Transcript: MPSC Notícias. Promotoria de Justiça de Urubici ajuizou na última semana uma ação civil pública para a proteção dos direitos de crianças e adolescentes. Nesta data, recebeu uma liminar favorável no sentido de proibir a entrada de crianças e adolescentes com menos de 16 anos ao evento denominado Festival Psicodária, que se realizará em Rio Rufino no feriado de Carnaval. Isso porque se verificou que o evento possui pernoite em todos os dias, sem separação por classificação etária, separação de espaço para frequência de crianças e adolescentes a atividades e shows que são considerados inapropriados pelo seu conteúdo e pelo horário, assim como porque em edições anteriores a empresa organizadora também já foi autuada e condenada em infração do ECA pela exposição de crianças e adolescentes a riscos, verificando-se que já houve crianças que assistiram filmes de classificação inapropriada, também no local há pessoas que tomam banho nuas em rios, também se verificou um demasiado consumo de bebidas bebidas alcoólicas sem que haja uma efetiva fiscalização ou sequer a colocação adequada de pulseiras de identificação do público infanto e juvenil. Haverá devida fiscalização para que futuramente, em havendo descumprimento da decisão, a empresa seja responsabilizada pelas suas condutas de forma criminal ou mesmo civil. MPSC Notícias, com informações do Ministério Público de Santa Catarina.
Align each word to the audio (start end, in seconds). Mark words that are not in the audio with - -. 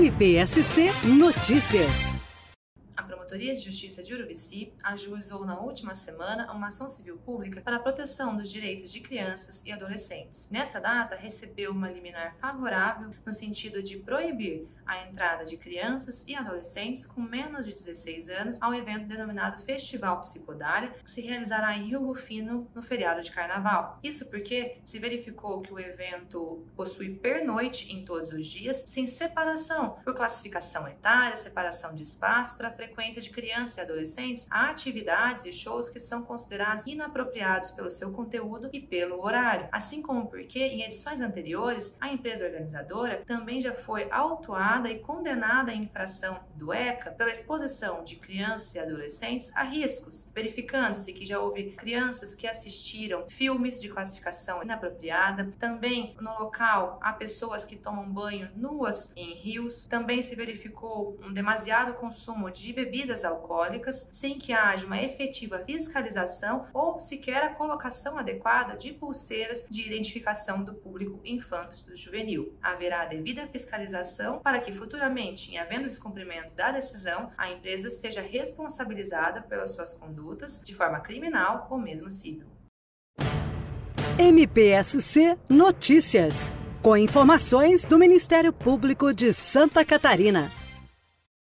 MPSC 0.00 0.90
Notícias. 1.04 2.09
Promotoria 3.30 3.54
de 3.54 3.60
Justiça 3.60 4.02
de 4.02 4.12
Urubici 4.12 4.72
ajuizou 4.82 5.46
na 5.46 5.60
última 5.60 5.94
semana 5.94 6.52
uma 6.52 6.66
ação 6.66 6.88
civil 6.88 7.16
pública 7.18 7.60
para 7.60 7.76
a 7.76 7.78
proteção 7.78 8.36
dos 8.36 8.50
direitos 8.50 8.90
de 8.90 8.98
crianças 8.98 9.62
e 9.64 9.70
adolescentes. 9.70 10.50
Nesta 10.50 10.80
data, 10.80 11.14
recebeu 11.14 11.70
uma 11.70 11.88
liminar 11.88 12.34
favorável 12.40 13.14
no 13.24 13.32
sentido 13.32 13.84
de 13.84 13.98
proibir 13.98 14.66
a 14.84 15.06
entrada 15.06 15.44
de 15.44 15.56
crianças 15.56 16.24
e 16.26 16.34
adolescentes 16.34 17.06
com 17.06 17.20
menos 17.20 17.66
de 17.66 17.72
16 17.72 18.28
anos 18.30 18.60
ao 18.60 18.74
evento 18.74 19.06
denominado 19.06 19.62
Festival 19.62 20.20
Psicodária, 20.20 20.88
que 20.88 21.08
se 21.08 21.20
realizará 21.20 21.76
em 21.76 21.86
Rio 21.86 22.04
Rufino 22.04 22.68
no 22.74 22.82
feriado 22.82 23.20
de 23.20 23.30
Carnaval. 23.30 24.00
Isso 24.02 24.28
porque 24.28 24.78
se 24.84 24.98
verificou 24.98 25.60
que 25.60 25.72
o 25.72 25.78
evento 25.78 26.66
possui 26.74 27.14
pernoite 27.14 27.92
em 27.92 28.04
todos 28.04 28.32
os 28.32 28.44
dias, 28.44 28.82
sem 28.88 29.06
separação 29.06 29.90
por 30.04 30.16
classificação 30.16 30.88
etária, 30.88 31.36
separação 31.36 31.94
de 31.94 32.02
espaço 32.02 32.58
para 32.58 32.72
frequência 32.72 33.19
de 33.20 33.30
crianças 33.30 33.76
e 33.76 33.80
adolescentes 33.80 34.46
a 34.50 34.70
atividades 34.70 35.44
e 35.44 35.52
shows 35.52 35.88
que 35.88 36.00
são 36.00 36.22
considerados 36.22 36.86
inapropriados 36.86 37.70
pelo 37.70 37.90
seu 37.90 38.12
conteúdo 38.12 38.70
e 38.72 38.80
pelo 38.80 39.22
horário, 39.22 39.68
assim 39.70 40.02
como 40.02 40.26
porque 40.26 40.58
em 40.58 40.82
edições 40.82 41.20
anteriores 41.20 41.96
a 42.00 42.12
empresa 42.12 42.46
organizadora 42.46 43.22
também 43.26 43.60
já 43.60 43.74
foi 43.74 44.10
autuada 44.10 44.90
e 44.90 44.98
condenada 44.98 45.72
em 45.72 45.82
infração 45.82 46.40
do 46.54 46.72
ECA 46.72 47.10
pela 47.10 47.30
exposição 47.30 48.04
de 48.04 48.16
crianças 48.16 48.74
e 48.74 48.78
adolescentes 48.78 49.54
a 49.54 49.62
riscos, 49.62 50.30
verificando-se 50.34 51.12
que 51.12 51.24
já 51.24 51.38
houve 51.40 51.72
crianças 51.72 52.34
que 52.34 52.46
assistiram 52.46 53.28
filmes 53.28 53.80
de 53.80 53.88
classificação 53.88 54.62
inapropriada, 54.62 55.50
também 55.58 56.16
no 56.20 56.32
local 56.38 56.98
há 57.02 57.12
pessoas 57.12 57.64
que 57.64 57.76
tomam 57.76 58.08
banho 58.08 58.50
nuas 58.56 59.12
em 59.16 59.34
rios, 59.34 59.86
também 59.86 60.22
se 60.22 60.34
verificou 60.34 61.18
um 61.22 61.32
demasiado 61.32 61.94
consumo 61.94 62.50
de 62.50 62.72
bebidas 62.72 63.09
bebidas 63.10 63.24
alcoólicas 63.24 64.08
sem 64.12 64.38
que 64.38 64.52
haja 64.52 64.86
uma 64.86 65.02
efetiva 65.02 65.58
fiscalização 65.66 66.66
ou 66.72 67.00
sequer 67.00 67.42
a 67.42 67.54
colocação 67.54 68.16
adequada 68.16 68.76
de 68.76 68.92
pulseiras 68.92 69.66
de 69.68 69.86
identificação 69.86 70.62
do 70.62 70.74
público 70.74 71.20
infanto 71.24 71.74
e 71.90 71.96
juvenil. 71.96 72.54
Haverá 72.62 73.04
devida 73.06 73.46
fiscalização 73.48 74.38
para 74.38 74.60
que 74.60 74.72
futuramente, 74.72 75.52
em 75.52 75.58
havendo 75.58 75.84
descumprimento 75.84 76.54
da 76.54 76.70
decisão, 76.70 77.30
a 77.36 77.50
empresa 77.50 77.90
seja 77.90 78.20
responsabilizada 78.20 79.42
pelas 79.42 79.72
suas 79.72 79.92
condutas 79.92 80.60
de 80.64 80.74
forma 80.74 81.00
criminal 81.00 81.66
ou 81.70 81.78
mesmo 81.78 82.10
civil. 82.10 82.46
MPSC 84.18 85.36
Notícias, 85.48 86.52
com 86.82 86.96
informações 86.96 87.84
do 87.84 87.98
Ministério 87.98 88.52
Público 88.52 89.12
de 89.14 89.32
Santa 89.32 89.84
Catarina. 89.84 90.59